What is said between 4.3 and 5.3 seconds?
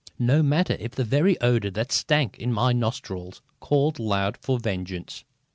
for vengeance.